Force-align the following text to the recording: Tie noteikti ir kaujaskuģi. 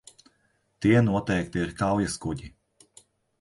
Tie 0.85 1.03
noteikti 1.09 1.61
ir 1.65 1.75
kaujaskuģi. 1.83 2.51